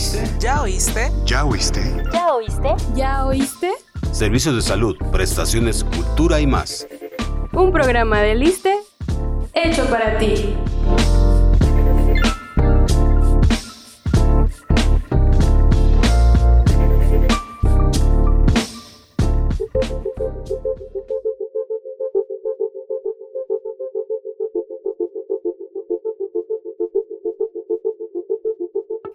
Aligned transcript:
oíste? 0.00 0.30
¿Ya 0.38 0.62
oíste? 0.62 1.12
¿Ya 1.26 1.44
oíste? 1.44 2.04
¿Ya 2.10 2.32
oíste? 2.32 2.74
¿Ya 2.94 3.26
oíste? 3.26 3.70
Servicios 4.12 4.54
de 4.54 4.62
salud, 4.62 4.96
prestaciones, 5.12 5.84
cultura 5.84 6.40
y 6.40 6.46
más. 6.46 6.86
Un 7.52 7.70
programa 7.70 8.20
de 8.22 8.34
Liste 8.34 8.78
hecho 9.52 9.84
para 9.90 10.16
ti. 10.16 10.56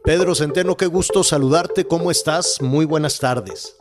Pedro 0.05 0.35
Centeno, 0.35 0.77
qué 0.77 0.85
gusto 0.85 1.23
saludarte. 1.23 1.85
¿Cómo 1.85 2.11
estás? 2.11 2.61
Muy 2.61 2.85
buenas 2.85 3.19
tardes. 3.19 3.75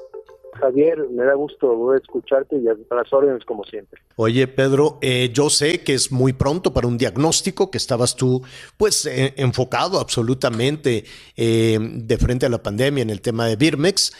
Javier, 0.55 0.97
me 1.11 1.23
da 1.23 1.35
gusto 1.35 1.95
escucharte 1.95 2.57
y 2.57 2.67
a 2.67 2.95
las 2.95 3.13
órdenes 3.13 3.45
como 3.45 3.63
siempre. 3.65 4.01
Oye, 4.17 4.47
Pedro, 4.49 4.99
eh, 5.03 5.31
yo 5.35 5.51
sé 5.51 5.83
que 5.83 5.93
es 5.93 6.11
muy 6.11 6.33
pronto 6.33 6.73
para 6.73 6.87
un 6.87 6.97
diagnóstico, 6.97 7.71
que 7.71 7.77
estabas 7.77 8.17
tú, 8.17 8.43
pues, 8.79 9.05
eh, 9.05 9.35
enfocado 9.37 10.01
absolutamente 10.01 11.05
eh, 11.37 11.79
de 11.79 12.17
frente 12.17 12.47
a 12.47 12.49
la 12.49 12.63
pandemia 12.63 13.03
en 13.03 13.11
el 13.11 13.21
tema 13.21 13.47
de 13.47 13.57
Birmex, 13.57 14.15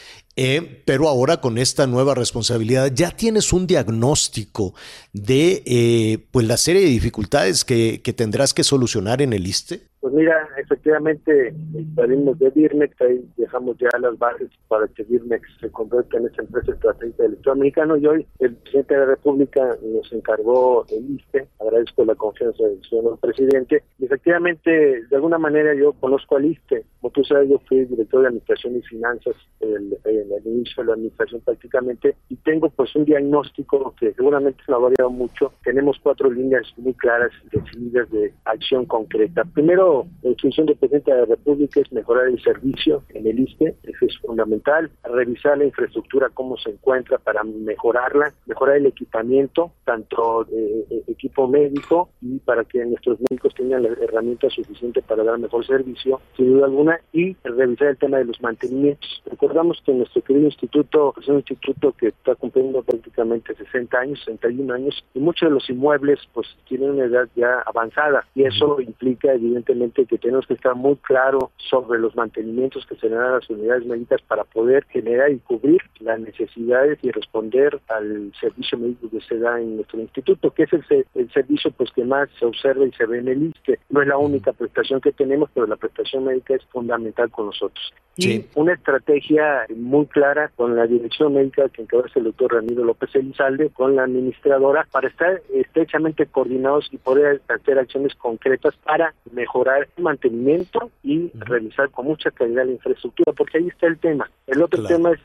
pero 0.85 1.07
ahora 1.07 1.39
con 1.39 1.57
esta 1.57 1.87
nueva 1.87 2.13
responsabilidad 2.13 2.91
ya 2.93 3.09
tienes 3.11 3.53
un 3.53 3.65
diagnóstico 3.65 4.75
de, 5.13 6.27
pues, 6.29 6.45
la 6.45 6.57
serie 6.57 6.81
de 6.81 6.89
dificultades 6.89 7.65
que, 7.65 8.01
que 8.03 8.13
tendrás 8.13 8.53
que 8.53 8.63
solucionar 8.63 9.21
en 9.21 9.33
el 9.33 9.47
ISTE. 9.47 9.87
Pues 10.05 10.13
mira, 10.13 10.47
efectivamente 10.59 11.51
salimos 11.95 12.37
de 12.37 12.51
Birmex, 12.51 13.01
ahí 13.01 13.27
dejamos 13.37 13.75
ya 13.79 13.89
las 13.99 14.15
bases 14.19 14.51
para 14.67 14.87
que 14.89 15.01
Birmex 15.01 15.41
se 15.59 15.71
convierta 15.71 16.17
en 16.19 16.27
esa 16.27 16.43
empresa 16.43 16.73
estratégica 16.73 17.23
del 17.23 17.33
Estado 17.33 17.53
americano 17.53 17.97
y 17.97 18.05
hoy 18.05 18.27
el 18.37 18.55
presidente 18.55 18.93
de 18.93 18.99
la 18.99 19.05
República 19.07 19.75
nos 19.81 20.13
encargó 20.13 20.85
el 20.89 21.09
ISTE, 21.09 21.47
agradezco 21.67 22.05
la 22.05 22.15
confianza 22.15 22.63
del 22.63 22.81
señor 22.83 23.19
presidente, 23.19 23.83
y 23.99 24.05
efectivamente 24.05 25.05
de 25.05 25.15
alguna 25.15 25.37
manera 25.37 25.73
yo 25.75 25.93
conozco 25.93 26.37
al 26.37 26.45
ISTE, 26.45 26.85
como 27.01 27.11
tú 27.11 27.23
sabes 27.23 27.49
yo 27.49 27.59
fui 27.67 27.85
director 27.85 28.21
de 28.21 28.27
Administración 28.27 28.77
y 28.77 28.81
Finanzas 28.81 29.35
en 29.59 29.91
el 30.03 30.45
inicio 30.45 30.83
de 30.83 30.87
la 30.87 30.93
administración 30.93 31.41
prácticamente 31.41 32.15
y 32.29 32.35
tengo 32.37 32.69
pues 32.69 32.95
un 32.95 33.05
diagnóstico 33.05 33.93
que 33.99 34.13
seguramente 34.13 34.63
se 34.65 34.73
ha 34.73 34.77
variado 34.77 35.09
mucho, 35.09 35.53
tenemos 35.63 35.97
cuatro 36.01 36.29
líneas 36.31 36.63
muy 36.77 36.93
claras 36.93 37.31
definidas 37.51 38.09
de 38.11 38.33
acción 38.45 38.85
concreta. 38.85 39.43
Primero 39.45 40.07
la 40.21 40.35
función 40.41 40.65
del 40.65 40.77
presidente 40.77 41.11
de 41.11 41.19
la 41.19 41.25
República 41.25 41.79
es 41.79 41.91
mejorar 41.91 42.27
el 42.27 42.41
servicio 42.41 43.03
en 43.09 43.27
el 43.27 43.39
ISTE, 43.39 43.75
eso 43.83 44.05
es 44.05 44.17
fundamental, 44.19 44.89
revisar 45.03 45.57
la 45.57 45.65
infraestructura, 45.65 46.29
cómo 46.33 46.57
se 46.57 46.71
encuentra 46.71 47.17
para 47.17 47.43
mejorarla, 47.43 48.33
mejorar 48.45 48.77
el 48.77 48.87
equipamiento, 48.87 49.71
tanto 49.83 50.45
de 50.45 50.85
equipo 51.07 51.47
médico 51.55 52.09
y 52.21 52.39
para 52.39 52.63
que 52.65 52.83
nuestros 52.85 53.19
médicos 53.21 53.53
tengan 53.55 53.83
las 53.83 53.97
herramientas 53.99 54.53
suficientes 54.53 55.03
para 55.05 55.23
dar 55.23 55.39
mejor 55.39 55.65
servicio, 55.65 56.19
sin 56.35 56.53
duda 56.53 56.65
alguna, 56.65 56.99
y 57.13 57.35
revisar 57.43 57.89
el 57.89 57.97
tema 57.97 58.17
de 58.17 58.25
los 58.25 58.41
mantenimientos. 58.41 59.23
Recordamos 59.25 59.81
que 59.85 59.93
nuestro 59.93 60.21
querido 60.21 60.45
instituto 60.45 61.13
es 61.21 61.27
un 61.27 61.37
instituto 61.37 61.93
que 61.93 62.07
está 62.07 62.35
cumpliendo 62.35 62.83
prácticamente 62.83 63.55
60 63.55 63.97
años, 63.97 64.19
61 64.25 64.73
años, 64.73 65.03
y 65.13 65.19
muchos 65.19 65.49
de 65.49 65.53
los 65.53 65.69
inmuebles 65.69 66.19
pues 66.33 66.47
tienen 66.67 66.91
una 66.91 67.05
edad 67.05 67.27
ya 67.35 67.61
avanzada, 67.65 68.25
y 68.35 68.43
eso 68.43 68.81
implica 68.81 69.33
evidentemente 69.33 70.05
que 70.05 70.17
tenemos 70.17 70.45
que 70.47 70.55
estar 70.55 70.75
muy 70.75 70.95
claro 70.97 71.51
sobre 71.69 71.99
los 71.99 72.15
mantenimientos 72.15 72.85
que 72.85 72.95
se 72.95 73.09
dan 73.09 73.21
a 73.21 73.35
las 73.35 73.49
unidades 73.49 73.85
médicas 73.85 74.21
para 74.23 74.43
poder 74.43 74.83
generar 74.89 75.31
y 75.31 75.39
cubrir 75.39 75.81
las 75.99 76.19
necesidades 76.19 76.99
y 77.01 77.11
responder 77.11 77.79
al 77.87 78.31
servicio 78.39 78.77
médico 78.77 79.09
que 79.09 79.21
se 79.21 79.37
da 79.37 79.59
en 79.59 79.77
nuestro 79.77 79.99
instituto, 79.99 80.51
que 80.51 80.63
es 80.63 80.73
el, 80.73 81.05
el 81.15 81.31
servicio 81.31 81.44
pues 81.77 81.91
que 81.91 82.03
más 82.03 82.29
se 82.39 82.45
observa 82.45 82.85
y 82.85 82.91
se 82.91 83.05
ve 83.05 83.19
en 83.19 83.27
el 83.27 83.43
ISTE. 83.43 83.79
No 83.89 84.01
es 84.01 84.07
la 84.07 84.17
única 84.17 84.53
prestación 84.53 85.01
que 85.01 85.11
tenemos, 85.11 85.49
pero 85.53 85.67
la 85.67 85.75
prestación 85.75 86.25
médica 86.25 86.55
es 86.55 86.63
fundamental 86.65 87.29
con 87.31 87.47
nosotros. 87.47 87.93
Y 88.17 88.45
una 88.55 88.73
estrategia 88.73 89.65
muy 89.75 90.05
clara 90.05 90.49
con 90.55 90.75
la 90.75 90.87
dirección 90.87 91.33
médica 91.33 91.67
que 91.67 91.81
encabeza 91.81 92.19
el 92.19 92.25
doctor 92.25 92.53
Ramiro 92.53 92.85
López 92.85 93.13
Elizalde, 93.13 93.69
con 93.71 93.95
la 93.95 94.03
administradora, 94.03 94.87
para 94.89 95.09
estar 95.09 95.41
estrechamente 95.53 96.25
coordinados 96.25 96.87
y 96.91 96.97
poder 96.97 97.41
hacer 97.49 97.77
acciones 97.77 98.15
concretas 98.15 98.73
para 98.85 99.13
mejorar 99.31 99.89
el 99.97 100.03
mantenimiento 100.03 100.91
y 101.03 101.29
revisar 101.33 101.89
con 101.89 102.05
mucha 102.05 102.31
calidad 102.31 102.65
la 102.65 102.71
infraestructura, 102.71 103.33
porque 103.33 103.57
ahí 103.57 103.67
está 103.67 103.87
el 103.87 103.97
tema. 103.97 104.29
El 104.47 104.61
otro 104.61 104.83
tema 104.85 105.11
es 105.11 105.19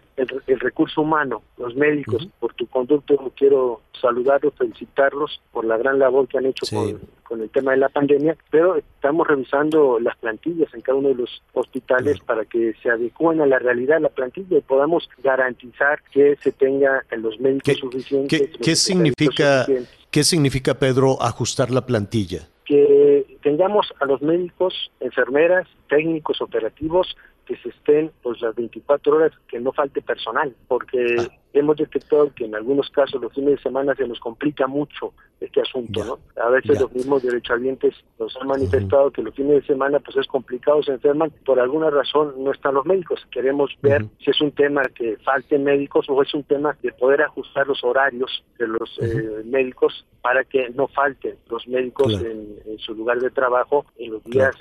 el, 0.47 0.61
recurso 0.61 1.03
humano, 1.03 1.43
los 1.59 1.75
médicos. 1.75 2.29
Por 2.39 2.55
tu 2.55 2.67
conducto 2.67 3.33
quiero 3.37 3.81
saludarlos, 4.01 4.55
felicitarlos 4.57 5.41
por 5.53 5.65
la 5.65 5.77
gran 5.77 5.99
labor 5.99 6.29
que 6.29 6.39
han 6.39 6.47
hecho 6.47 6.67
con, 6.75 7.01
con, 7.23 7.41
el 7.41 7.51
tema 7.51 7.73
de 7.73 7.79
la 7.79 7.89
pandemia, 7.89 8.37
pero 8.51 8.77
estamos 8.77 9.27
revisando 9.27 9.99
las 10.01 10.17
plantillas 10.17 10.73
en 10.75 10.81
cada 10.81 10.99
uno 10.99 11.09
de 11.09 11.15
los 11.15 11.43
hospitales 11.53 12.19
para 12.21 12.45
que 12.45 12.75
se 12.83 12.91
adecúen 12.91 13.41
a 13.41 13.47
la 13.47 13.59
realidad 13.59 14.01
la 14.01 14.09
plantilla 14.09 14.59
y 14.59 14.63
podamos 14.63 15.09
garantizar 15.23 16.03
que 16.13 16.37
se 16.43 16.53
tenga 16.53 17.05
los 17.17 17.39
médicos 17.41 17.79
suficientes. 17.79 18.51
¿Qué, 18.63 18.77
significa, 18.77 19.67
¿Qué 20.11 20.25
significa, 20.25 20.75
Pedro, 20.75 21.23
ajustar 21.23 21.71
la 21.71 21.87
plantilla? 21.87 22.49
Que 22.65 23.27
tengamos 23.43 23.93
a 24.01 24.07
los 24.07 24.23
médicos, 24.23 24.93
enfermeras, 25.01 25.67
técnicos 25.89 26.41
operativos 26.41 27.17
que 27.51 27.57
se 27.57 27.71
estén 27.71 28.13
pues 28.23 28.41
las 28.41 28.55
24 28.55 29.17
horas, 29.17 29.33
que 29.49 29.59
no 29.59 29.73
falte 29.73 30.01
personal, 30.01 30.55
porque 30.69 31.17
ah. 31.19 31.27
hemos 31.53 31.77
detectado 31.79 32.33
que 32.33 32.45
en 32.45 32.55
algunos 32.55 32.89
casos 32.91 33.21
los 33.21 33.33
fines 33.35 33.57
de 33.57 33.63
semana 33.63 33.93
se 33.97 34.07
nos 34.07 34.21
complica 34.21 34.69
mucho 34.69 35.13
este 35.41 35.61
asunto, 35.61 36.05
¿no? 36.05 36.19
A 36.41 36.49
veces 36.51 36.81
los 36.81 36.93
mismos 36.93 37.25
derechohabientes 37.25 37.97
nos 38.21 38.37
han 38.37 38.47
manifestado 38.47 39.11
que 39.11 39.23
los 39.23 39.35
fines 39.35 39.63
de 39.63 39.67
semana 39.67 39.99
pues 39.99 40.17
es 40.19 40.29
complicado, 40.29 40.81
se 40.85 40.93
enferman, 40.93 41.33
por 41.45 41.59
alguna 41.59 41.91
razón 41.91 42.35
no 42.39 42.53
están 42.53 42.75
los 42.75 42.87
médicos. 42.87 43.27
Queremos 43.33 43.77
ver 43.83 44.07
si 44.21 44.31
es 44.31 44.41
un 44.41 44.53
tema 44.53 44.83
que 44.95 45.17
falten 45.25 45.65
médicos 45.65 46.07
o 46.09 46.23
es 46.23 46.33
un 46.35 46.45
tema 46.45 46.77
de 46.83 46.93
poder 46.93 47.23
ajustar 47.23 47.67
los 47.67 47.83
horarios 47.83 48.45
de 48.59 48.69
los 48.69 48.99
eh, 49.03 49.43
médicos 49.45 50.07
para 50.23 50.45
que 50.45 50.71
no 50.71 50.89
falten 50.89 51.37
los 51.49 51.67
médicos 51.67 52.13
en, 52.23 52.79
su 52.79 52.95
lugar 52.95 53.19
de 53.21 53.31
trabajo 53.31 53.85
en 53.99 54.13
los 54.13 54.25
días, 54.25 54.57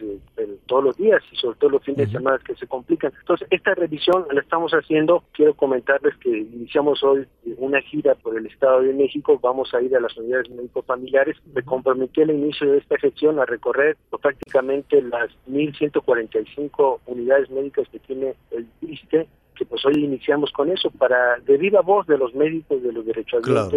todos 0.65 0.83
los 0.83 0.97
días 0.97 1.21
y 1.31 1.35
sobre 1.37 1.57
todo 1.57 1.69
los 1.71 1.83
fines 1.83 2.07
de 2.07 2.17
semana 2.17 2.39
que 2.45 2.55
se 2.55 2.67
complican. 2.67 3.13
Entonces, 3.19 3.47
esta 3.49 3.73
revisión 3.75 4.25
la 4.31 4.41
estamos 4.41 4.71
haciendo. 4.73 5.23
Quiero 5.31 5.53
comentarles 5.53 6.15
que 6.17 6.29
iniciamos 6.29 7.03
hoy 7.03 7.25
una 7.57 7.81
gira 7.81 8.15
por 8.15 8.37
el 8.37 8.45
Estado 8.45 8.81
de 8.81 8.93
México. 8.93 9.39
Vamos 9.41 9.73
a 9.73 9.81
ir 9.81 9.95
a 9.95 9.99
las 9.99 10.15
unidades 10.17 10.49
médicos 10.49 10.85
familiares. 10.85 11.37
Me 11.53 11.63
comprometí 11.63 12.21
al 12.21 12.31
inicio 12.31 12.71
de 12.71 12.79
esta 12.79 12.97
gestión 12.97 13.39
a 13.39 13.45
recorrer 13.45 13.97
prácticamente 14.21 15.01
las 15.01 15.29
1.145 15.49 16.99
unidades 17.05 17.49
médicas 17.49 17.87
que 17.89 17.99
tiene 17.99 18.35
el 18.51 18.67
ISTE 18.81 19.27
que 19.59 19.65
pues 19.65 19.85
hoy 19.85 20.05
iniciamos 20.05 20.51
con 20.53 20.71
eso 20.71 20.89
para 20.89 21.37
de 21.45 21.57
viva 21.57 21.81
voz 21.81 22.07
de 22.07 22.17
los 22.17 22.33
médicos, 22.33 22.81
de 22.81 22.93
los 22.93 23.05
derechos 23.05 23.41
claro. 23.43 23.69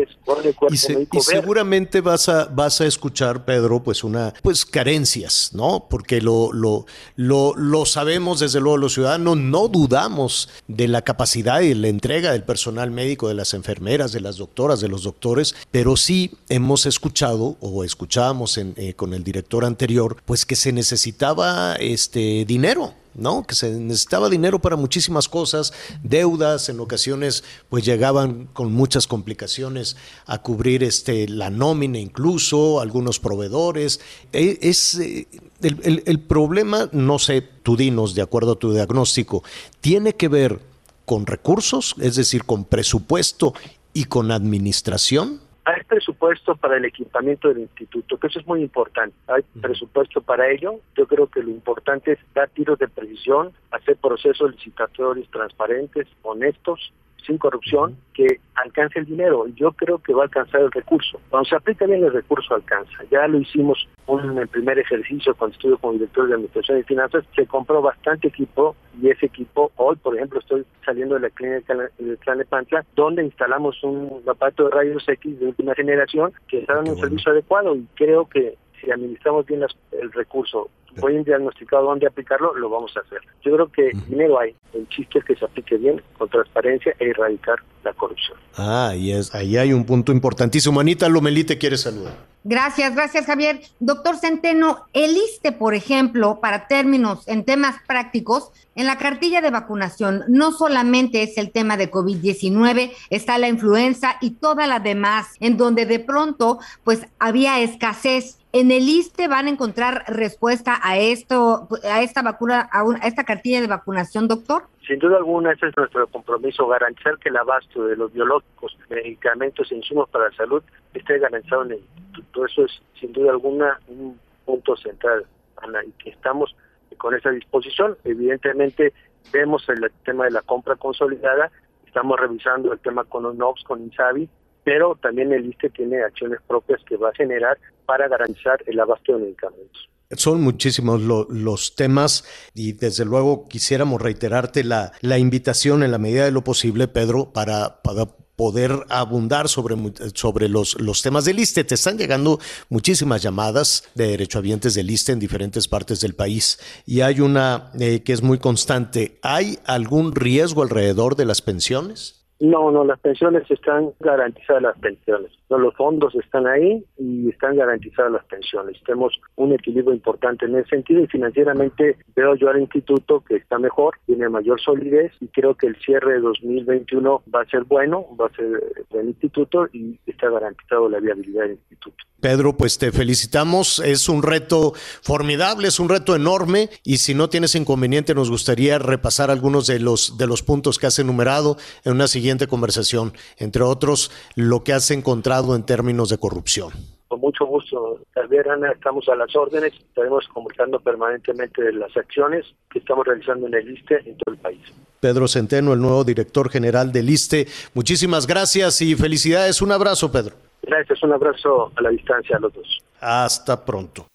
y, 0.71 0.77
seguramente 1.21 2.01
vas 2.01 2.29
a 2.29 2.45
vas 2.47 2.81
a 2.81 2.87
escuchar 2.87 3.45
Pedro 3.45 3.83
pues 3.83 4.05
una 4.05 4.33
pues 4.43 4.65
carencias, 4.65 5.51
¿no? 5.55 5.89
Porque 5.91 6.21
lo 6.21 6.53
lo 6.53 6.87
lo 7.17 7.55
lo 7.57 7.85
sabemos 7.85 8.39
desde 8.39 8.61
luego 8.61 8.77
los 8.77 8.95
ciudadanos 8.95 9.37
no 9.37 9.67
dudamos 9.67 10.49
de 10.69 10.87
la 10.87 11.03
capacidad 11.03 11.61
y 11.63 11.75
la 11.75 11.89
entrega 11.89 12.31
del 12.31 12.45
personal 12.45 12.93
médico, 12.93 13.27
de 13.27 13.35
las 13.35 13.53
enfermeras, 13.53 14.13
de 14.13 14.21
las 14.21 14.37
doctoras, 14.37 14.81
de 14.81 14.89
los 14.89 15.03
doctores, 15.03 15.57
pero 15.73 15.97
sí 15.97 16.31
hemos 16.49 16.87
escuchado 16.87 17.57
o 17.61 17.83
escuchábamos 17.83 18.57
en, 18.57 18.75
eh, 18.77 18.95
con 18.95 19.15
el 19.15 19.25
director 19.25 19.65
anterior 19.65 20.17
pues 20.25 20.47
que 20.47 20.55
se 20.55 20.73
necesitaba 20.73 21.75
este 21.75 22.45
dinero 22.45 22.95
¿no? 23.15 23.45
Que 23.45 23.55
se 23.55 23.71
necesitaba 23.71 24.29
dinero 24.29 24.61
para 24.61 24.77
muchísimas 24.77 25.29
cosas, 25.29 25.73
deudas, 26.03 26.69
en 26.69 26.81
ocasiones 26.81 27.45
pues 27.69 27.85
llegaban 27.85 28.49
con 28.53 28.73
muchas 28.73 29.07
complicaciones 29.07 29.97
a 30.27 30.41
cubrir 30.41 30.83
este, 30.83 31.29
la 31.29 31.51
nómina 31.51 31.99
incluso, 31.99 32.81
algunos 32.81 33.19
proveedores. 33.19 34.01
E, 34.33 34.59
es, 34.63 34.95
eh, 34.95 35.27
el, 35.61 36.03
el 36.07 36.21
problema, 36.21 36.89
no 36.93 37.19
sé, 37.19 37.43
tú 37.43 37.77
dinos, 37.77 38.15
de 38.15 38.23
acuerdo 38.23 38.53
a 38.53 38.59
tu 38.59 38.73
diagnóstico, 38.73 39.43
tiene 39.81 40.15
que 40.15 40.29
ver 40.29 40.61
con 41.05 41.27
recursos, 41.27 41.95
es 42.01 42.17
decir, 42.17 42.45
con 42.45 42.65
presupuesto 42.65 43.53
y 43.93 44.05
con 44.05 44.31
administración. 44.31 45.42
Hay 45.65 45.83
presupuesto 45.85 46.57
para 46.57 46.77
el 46.77 46.85
equipamiento 46.85 47.49
del 47.49 47.61
instituto, 47.61 48.19
que 48.19 48.27
eso 48.27 48.41
es 48.41 48.47
muy 48.47 48.63
importante. 48.63 49.15
Hay 49.29 49.43
presupuesto 49.61 50.21
para 50.21 50.51
ello. 50.51 50.81
Yo 50.97 51.07
creo 51.07 51.29
que 51.29 51.43
lo 51.43 51.51
importante 51.51 52.13
es 52.13 52.19
dar 52.35 52.49
tiros 52.51 52.79
de 52.81 52.89
precisión, 52.89 53.53
hacer 53.71 53.97
procesos 53.97 54.51
licitatorios 54.51 55.31
transparentes, 55.31 56.09
honestos, 56.23 56.93
sin 57.27 57.39
corrupción 57.39 57.97
que 58.15 58.41
alcance 58.55 58.99
el 58.99 59.07
dinero. 59.07 59.47
Yo 59.55 59.73
creo 59.73 59.99
que 59.99 60.13
va 60.13 60.23
a 60.23 60.25
alcanzar 60.25 60.61
el 60.61 60.71
recurso. 60.71 61.21
Cuando 61.31 61.49
se 61.49 61.57
aplica 61.57 61.87
bien 61.87 62.05
el 62.05 62.13
recurso 62.13 62.55
alcanza. 62.55 63.05
Ya 63.11 63.27
lo 63.27 63.39
hicimos 63.39 63.89
en 64.09 64.39
el 64.39 64.49
primer 64.49 64.79
ejercicio 64.79 65.35
cuando 65.35 65.55
estuve 65.55 65.77
como 65.79 65.95
director 65.95 66.29
de 66.29 66.35
Administración 66.35 66.79
y 66.79 66.83
Finanzas. 66.83 67.25
Se 67.35 67.47
compró 67.47 67.81
bastante 67.81 68.29
equipo 68.29 68.77
y 69.01 69.09
ese 69.09 69.27
equipo, 69.27 69.73
hoy 69.77 69.97
por 69.97 70.17
ejemplo 70.17 70.41
estoy 70.41 70.65
saliendo 70.85 71.15
de 71.15 71.23
la 71.23 71.31
clínica 71.31 71.75
de 71.75 72.17
Tlanepantla, 72.19 72.85
donde 72.95 73.25
instalamos 73.25 73.83
un 73.83 74.23
aparato 74.27 74.65
de 74.65 74.71
rayos 74.71 75.09
X 75.09 75.41
de 75.41 75.47
última 75.47 75.75
generación 75.75 76.33
que 76.49 76.59
está 76.59 76.75
dando 76.75 76.93
un 76.93 76.99
servicio 76.99 77.33
adecuado 77.33 77.75
y 77.75 77.87
creo 77.95 78.29
que 78.29 78.57
si 78.81 78.91
administramos 78.91 79.47
bien 79.47 79.63
el 79.93 80.13
recurso, 80.13 80.69
pueden 81.01 81.25
diagnosticar 81.25 81.83
dónde 81.83 82.07
aplicarlo, 82.07 82.55
lo 82.55 82.69
vamos 82.69 82.97
a 82.97 83.01
hacer. 83.01 83.21
Yo 83.43 83.53
creo 83.53 83.71
que 83.71 83.91
dinero 84.09 84.39
hay, 84.39 84.55
el 84.75 84.89
chiste 84.89 85.19
es 85.19 85.25
que 85.25 85.35
se 85.37 85.45
aplique 85.45 85.77
bien, 85.77 86.01
con 86.19 86.29
transparencia 86.29 86.95
e 86.99 87.11
erradicar 87.11 87.57
la 87.85 87.93
corrupción. 87.93 88.39
Ah, 88.57 88.95
y 88.97 89.13
es, 89.13 89.35
ahí 89.35 89.57
hay 89.57 89.73
un 89.73 89.85
punto 89.85 90.13
importantísimo. 90.13 90.81
Anita 90.81 91.09
Lomelí 91.09 91.45
te 91.45 91.59
quiere 91.59 91.77
saludar. 91.77 92.15
Gracias, 92.45 92.95
gracias 92.95 93.27
Javier. 93.27 93.61
Doctor 93.79 94.17
Centeno, 94.17 94.87
el 94.93 95.17
ISTE, 95.17 95.53
por 95.53 95.75
ejemplo, 95.75 96.41
para 96.41 96.67
términos 96.67 97.27
en 97.29 97.45
temas 97.45 97.77
prácticos, 97.87 98.51
en 98.75 98.87
la 98.87 98.99
cartilla 98.99 99.41
de 99.41 99.51
vacunación 99.51 100.25
no 100.29 100.51
solamente 100.51 101.23
es 101.23 101.39
el 101.39 101.53
tema 101.53 101.77
de 101.77 101.91
COVID-19, 101.91 102.93
está 103.11 103.39
la 103.39 103.49
influenza 103.49 104.17
y 104.21 104.31
toda 104.31 104.67
la 104.67 104.81
demás, 104.81 105.29
en 105.41 105.57
donde 105.57 105.87
de 105.87 106.01
pronto 106.01 106.59
pues 106.83 107.07
había 107.19 107.61
escasez. 107.61 108.39
En 108.53 108.71
el 108.71 108.89
ISTE 108.89 109.29
van 109.29 109.47
a 109.47 109.51
encontrar 109.51 110.05
respuesta 110.09 110.75
a 110.83 110.99
esto, 110.99 111.69
a 111.85 112.03
esta 112.03 112.23
vacuna, 112.23 112.69
a, 112.73 112.83
esta 113.07 113.25
cartilla 113.25 113.61
de 113.61 113.69
vacunación, 113.69 114.27
doctor. 114.27 114.65
Sin 114.87 114.99
duda 114.99 115.19
alguna, 115.19 115.53
ese 115.53 115.69
es 115.69 115.77
nuestro 115.77 116.09
compromiso, 116.09 116.67
garantizar 116.67 117.17
que 117.19 117.29
el 117.29 117.37
abasto 117.37 117.85
de 117.87 117.97
los 117.97 118.13
biológicos, 118.13 118.77
medicamentos 118.91 119.71
e 119.71 119.77
insumos 119.77 120.11
para 120.11 120.29
la 120.29 120.37
salud 120.37 120.63
esté 120.93 121.21
garantizado 121.21 121.63
en 121.63 121.73
el 121.73 121.79
instituto. 121.79 122.47
Eso 122.47 122.65
es, 122.65 122.83
sin 123.01 123.13
duda 123.13 123.31
alguna, 123.31 123.79
un 123.87 124.19
punto 124.45 124.77
central, 124.77 125.25
Ana, 125.59 125.85
y 125.85 125.93
que 125.93 126.11
estamos 126.11 126.55
con 126.99 127.15
esa 127.15 127.31
disposición. 127.31 127.97
Evidentemente, 128.03 128.93
vemos 129.33 129.69
el 129.69 129.89
tema 130.05 130.25
de 130.25 130.33
la 130.33 130.43
compra 130.43 130.75
consolidada, 130.75 131.53
estamos 131.87 132.19
revisando 132.19 132.73
el 132.73 132.81
tema 132.81 133.05
con 133.05 133.25
ONOX, 133.25 133.63
con 133.63 133.83
INSABI, 133.83 134.29
pero 134.65 134.97
también 134.97 135.33
el 135.33 135.47
ISTE 135.47 135.71
tiene 135.71 136.03
acciones 136.03 136.41
propias 136.47 136.83
que 136.85 136.97
va 136.97 137.11
a 137.11 137.15
generar 137.15 137.57
para 137.87 138.09
garantizar 138.09 138.63
el 138.67 138.81
abasto 138.81 139.13
de 139.13 139.25
medicamentos. 139.25 139.92
Son 140.17 140.43
muchísimos 140.43 141.01
los 141.01 141.75
temas 141.75 142.25
y 142.55 142.73
desde 142.73 143.05
luego 143.05 143.49
quisiéramos 143.49 144.01
reiterarte 144.01 144.65
la, 144.65 144.93
la, 145.01 145.19
invitación 145.19 145.83
en 145.83 145.91
la 145.91 145.99
medida 145.99 146.25
de 146.25 146.31
lo 146.31 146.45
posible, 146.45 146.89
Pedro, 146.89 147.33
para, 147.33 147.83
para 147.83 148.07
poder 148.37 148.87
abundar 148.89 149.49
sobre, 149.49 149.77
sobre 150.15 150.49
los, 150.49 150.81
los 150.81 151.03
temas 151.03 151.25
del 151.25 151.39
ISTE. 151.39 151.65
Te 151.65 151.75
están 151.75 151.99
llegando 151.99 152.41
muchísimas 152.69 153.23
llamadas 153.23 153.85
de 153.95 154.09
derechohabientes 154.09 154.75
del 154.75 154.91
ISTE 154.91 155.13
en 155.13 155.21
diferentes 155.21 155.69
partes 155.69 156.01
del 156.01 156.15
país 156.15 156.59
y 156.87 157.03
hay 157.03 157.21
una 157.21 157.71
eh, 157.79 158.03
que 158.03 158.13
es 158.13 158.23
muy 158.23 158.39
constante. 158.39 159.19
¿Hay 159.23 159.59
algún 159.65 160.15
riesgo 160.15 160.63
alrededor 160.63 161.17
de 161.17 161.27
las 161.27 161.43
pensiones? 161.43 162.22
No, 162.43 162.73
no, 162.73 162.85
las 162.85 162.99
pensiones 162.99 163.49
están 163.49 163.93
garantizadas 164.01 164.63
las 164.63 164.79
pensiones. 164.81 165.31
No, 165.49 165.59
los 165.59 165.77
fondos 165.77 166.13
están 166.17 166.49
ahí 166.49 166.85
y 166.99 167.29
están 167.29 167.57
garantizadas 167.57 168.11
las 168.11 168.25
pensiones. 168.25 168.83
Tenemos 168.85 169.13
un 169.37 169.53
equilibrio 169.53 169.95
importante 169.95 170.47
en 170.47 170.57
ese 170.57 170.71
sentido 170.71 171.05
y 171.05 171.07
financieramente 171.07 171.99
veo 172.17 172.35
yo 172.35 172.49
al 172.49 172.61
instituto 172.61 173.21
que 173.21 173.37
está 173.37 173.61
mejor, 173.61 173.95
tiene 174.07 174.29
mayor 174.29 174.61
solidez 174.61 175.13
y 175.21 175.29
creo 175.29 175.55
que 175.55 175.69
el 175.69 175.77
cierre 175.77 176.15
de 176.15 176.21
2021 176.21 177.23
va 177.33 177.43
a 177.43 177.47
ser 177.47 177.63
bueno, 177.63 178.07
va 178.21 178.27
a 178.27 178.35
ser 178.35 178.49
buen 178.91 179.07
instituto 179.07 179.69
y 179.73 180.01
está 180.05 180.29
garantizado 180.29 180.89
la 180.89 180.99
viabilidad 180.99 181.43
del 181.43 181.53
instituto. 181.53 181.97
Pedro, 182.23 182.57
pues 182.57 182.79
te 182.79 182.93
felicitamos. 182.93 183.81
Es 183.81 184.09
un 184.09 184.23
reto 184.23 184.75
formidable, 185.03 185.67
es 185.67 185.81
un 185.81 185.89
reto 185.89 186.15
enorme 186.15 186.71
y 186.85 186.99
si 186.99 187.15
no 187.15 187.29
tienes 187.29 187.57
inconveniente 187.57 188.15
nos 188.15 188.31
gustaría 188.31 188.79
repasar 188.79 189.31
algunos 189.31 189.67
de 189.67 189.81
los 189.81 190.17
de 190.19 190.29
los 190.29 190.45
puntos 190.45 190.79
que 190.79 190.87
has 190.87 191.01
enumerado 191.01 191.57
en 191.85 191.95
una 191.95 192.07
siguiente 192.07 192.32
conversación, 192.47 193.13
entre 193.39 193.63
otros 193.63 194.11
lo 194.35 194.65
que 194.65 194.73
has 194.73 194.91
encontrado 194.91 195.55
en 195.55 195.65
términos 195.65 196.09
de 196.09 196.19
corrupción. 196.19 196.71
Con 197.09 197.21
mucho 197.21 197.45
gusto, 197.45 198.01
Javier 198.15 198.49
Ana, 198.49 198.73
estamos 198.73 199.07
a 199.09 199.15
las 199.15 199.37
órdenes, 199.37 199.75
estaremos 199.75 200.27
comunicando 200.29 200.81
permanentemente 200.81 201.63
de 201.63 201.75
las 201.75 201.95
acciones 201.95 202.47
que 202.71 202.79
estamos 202.79 203.07
realizando 203.07 203.47
en 203.49 203.55
el 203.55 203.71
ISTE 203.71 203.97
en 204.07 204.17
todo 204.17 204.35
el 204.35 204.41
país. 204.41 204.61
Pedro 204.99 205.29
Centeno, 205.29 205.75
el 205.75 205.81
nuevo 205.81 206.05
director 206.05 206.49
general 206.49 206.91
del 206.91 207.11
ISTE, 207.11 207.47
muchísimas 207.75 208.27
gracias 208.27 208.81
y 208.81 208.95
felicidades. 208.95 209.61
Un 209.61 209.73
abrazo, 209.73 210.11
Pedro. 210.11 210.37
Gracias, 210.63 211.03
un 211.03 211.13
abrazo 211.13 211.71
a 211.77 211.83
la 211.83 211.91
distancia 211.91 212.37
a 212.37 212.41
los 212.41 212.55
dos. 212.55 212.79
Hasta 213.01 213.63
pronto. 213.63 214.07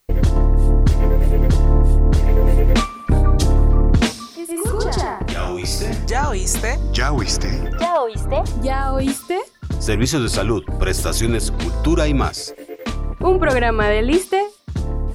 Oíste? 5.67 5.97
¿Ya 6.07 6.29
oíste? 6.29 6.79
¿Ya 6.93 7.11
oíste? 7.11 7.69
¿Ya 7.77 7.99
oíste? 7.99 8.43
¿Ya 8.63 8.93
oíste? 8.93 9.37
Servicios 9.79 10.23
de 10.23 10.29
salud, 10.29 10.63
prestaciones, 10.79 11.51
cultura 11.51 12.07
y 12.07 12.13
más. 12.13 12.55
Un 13.19 13.37
programa 13.37 13.89
de 13.89 14.01
Liste 14.01 14.45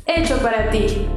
hecho 0.05 0.37
para 0.43 0.71
ti. 0.71 1.09